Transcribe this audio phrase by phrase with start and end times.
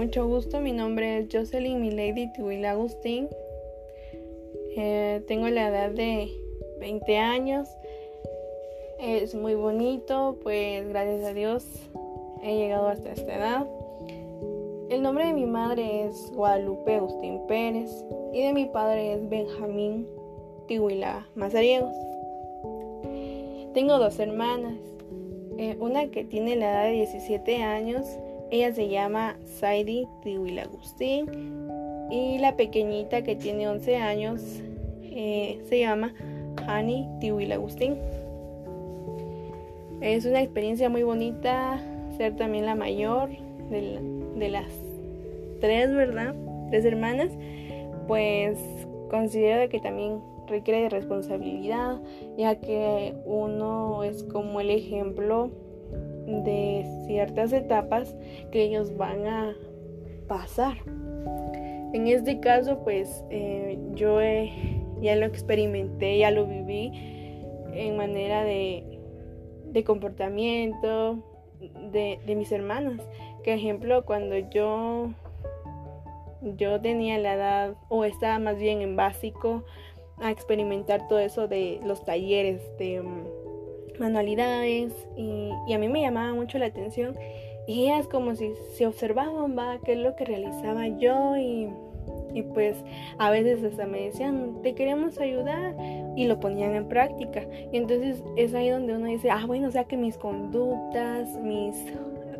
[0.00, 0.62] mucho gusto.
[0.62, 3.28] Mi nombre es Jocelyn Milady Tihuila Agustín.
[4.74, 6.30] Eh, tengo la edad de
[6.80, 7.68] 20 años.
[8.98, 11.66] Es muy bonito, pues gracias a Dios
[12.42, 13.66] he llegado hasta esta edad.
[14.88, 17.90] El nombre de mi madre es Guadalupe Agustín Pérez
[18.32, 20.08] y de mi padre es Benjamín
[20.66, 21.94] Tihuila Mazariegos.
[23.74, 24.78] Tengo dos hermanas,
[25.58, 28.06] eh, una que tiene la edad de 17 años,
[28.50, 31.26] ella se llama Saidi Tihuila Agustín
[32.10, 34.42] y la pequeñita que tiene 11 años
[35.02, 36.14] eh, se llama
[36.66, 37.96] Hani Tihuila Agustín.
[40.00, 41.78] Es una experiencia muy bonita
[42.16, 43.28] ser también la mayor
[43.70, 44.00] de,
[44.36, 44.72] de las
[45.60, 46.34] tres, ¿verdad?
[46.70, 47.30] Tres hermanas.
[48.08, 48.58] Pues
[49.10, 52.00] considero que también requiere de responsabilidad,
[52.36, 55.50] ya que uno es como el ejemplo
[56.26, 58.16] de ciertas etapas
[58.50, 59.54] que ellos van a
[60.28, 60.76] pasar.
[61.92, 64.20] En este caso, pues eh, yo
[65.00, 66.92] ya lo experimenté, ya lo viví
[67.74, 69.00] en manera de,
[69.66, 71.18] de comportamiento
[71.92, 73.00] de, de, mis hermanas.
[73.42, 75.10] Que ejemplo, cuando yo,
[76.42, 79.64] yo tenía la edad, o estaba más bien en básico,
[80.18, 83.39] a experimentar todo eso de los talleres de mm,
[84.00, 87.16] manualidades y, a mí me llamaba mucho la atención
[87.66, 91.68] y ellas como si se observaban, va, qué es lo que realizaba yo y,
[92.34, 92.76] y pues
[93.18, 95.76] a veces hasta me decían, te queremos ayudar
[96.16, 97.46] y lo ponían en práctica.
[97.72, 101.76] Y entonces es ahí donde uno dice, ah, bueno, o sea que mis conductas, mis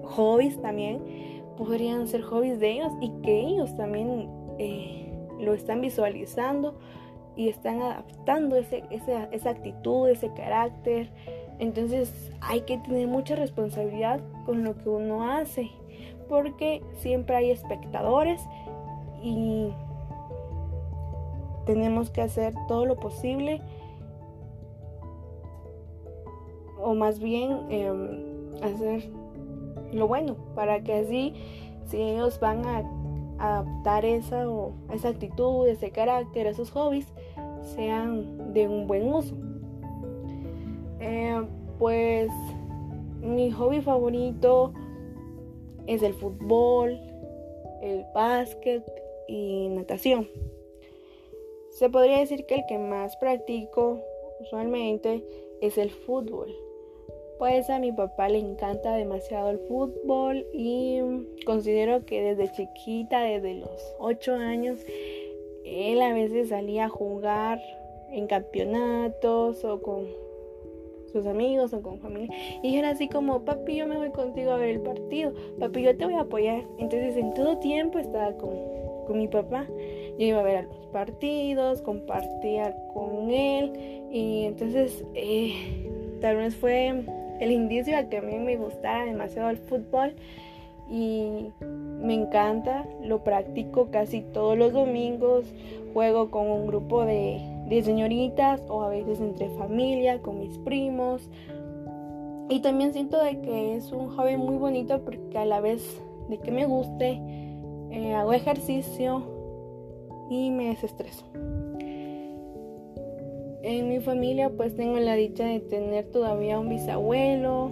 [0.03, 1.01] hobbies también
[1.57, 6.79] podrían ser hobbies de ellos y que ellos también eh, lo están visualizando
[7.37, 11.11] y están adaptando ese, esa actitud, ese carácter.
[11.61, 15.71] Entonces hay que tener mucha responsabilidad con lo que uno hace,
[16.29, 18.41] porque siempre hay espectadores
[19.23, 19.69] y
[21.67, 23.61] tenemos que hacer todo lo posible,
[26.79, 29.11] o más bien em, hacer
[29.93, 31.35] lo bueno, para que así,
[31.85, 32.83] si ellos van a
[33.39, 34.47] adaptar esa,
[34.95, 37.13] esa actitud, ese carácter, esos hobbies,
[37.63, 39.37] sean de un buen uso.
[41.01, 41.43] Eh,
[41.79, 42.31] pues
[43.21, 44.73] mi hobby favorito
[45.87, 46.99] es el fútbol,
[47.83, 48.85] el básquet
[49.29, 50.29] y natación.
[51.71, 54.01] Se podría decir que el que más practico
[54.41, 55.25] usualmente
[55.61, 56.55] es el fútbol.
[57.39, 61.01] Pues a mi papá le encanta demasiado el fútbol y
[61.47, 64.81] considero que desde chiquita, desde los 8 años,
[65.65, 67.59] él a veces salía a jugar
[68.11, 70.07] en campeonatos o con
[71.13, 72.35] sus amigos o con familia.
[72.63, 75.33] Y era así como, papi, yo me voy contigo a ver el partido.
[75.59, 76.65] Papi, yo te voy a apoyar.
[76.79, 78.51] Entonces en todo tiempo estaba con,
[79.07, 79.67] con mi papá.
[80.19, 83.73] Yo iba a ver a los partidos, compartía con él.
[84.11, 85.55] Y entonces eh,
[86.21, 87.05] tal vez fue
[87.41, 90.15] el indicio a que a mí me gustara demasiado el fútbol
[90.91, 95.45] y me encanta, lo practico casi todos los domingos,
[95.95, 101.31] juego con un grupo de, de señoritas o a veces entre familia, con mis primos.
[102.49, 106.39] Y también siento de que es un hobby muy bonito porque a la vez de
[106.39, 107.21] que me guste,
[107.91, 109.23] eh, hago ejercicio
[110.29, 111.25] y me desestreso.
[113.63, 117.71] En mi familia pues tengo la dicha de tener todavía un bisabuelo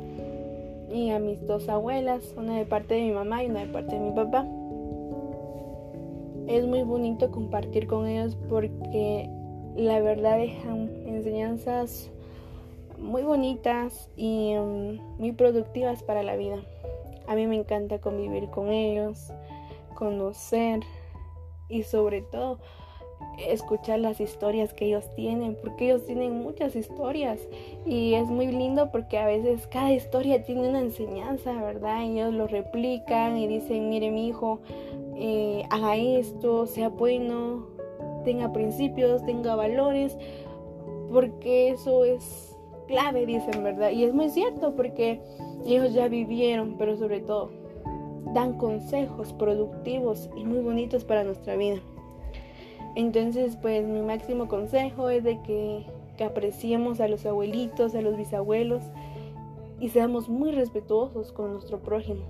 [0.92, 3.96] y a mis dos abuelas, una de parte de mi mamá y una de parte
[3.96, 4.46] de mi papá.
[6.46, 9.28] Es muy bonito compartir con ellos porque
[9.78, 12.10] la verdad dejan enseñanzas
[12.98, 16.56] muy bonitas y um, muy productivas para la vida.
[17.28, 19.32] A mí me encanta convivir con ellos,
[19.94, 20.80] conocer
[21.68, 22.58] y sobre todo
[23.38, 27.40] escuchar las historias que ellos tienen, porque ellos tienen muchas historias
[27.86, 32.02] y es muy lindo porque a veces cada historia tiene una enseñanza, ¿verdad?
[32.02, 34.60] Ellos lo replican y dicen, mire mi hijo,
[35.16, 37.77] eh, haga esto, sea bueno,
[38.28, 40.18] tenga principios, tenga valores,
[41.10, 42.54] porque eso es
[42.86, 43.90] clave, dicen, ¿verdad?
[43.90, 45.22] Y es muy cierto porque
[45.64, 47.48] ellos ya vivieron, pero sobre todo
[48.34, 51.78] dan consejos productivos y muy bonitos para nuestra vida.
[52.96, 55.86] Entonces, pues mi máximo consejo es de que,
[56.22, 58.82] apreciemos a los abuelitos, a los bisabuelos
[59.80, 62.26] y seamos muy respetuosos con nuestro prójimo.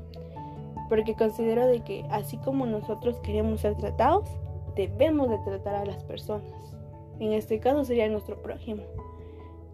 [0.88, 4.28] Porque considero de que así como nosotros queremos ser tratados,
[4.78, 6.54] debemos de tratar a las personas.
[7.18, 8.84] En este caso sería nuestro prójimo.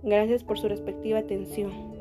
[0.03, 1.94] Gracias por su respectiva atención.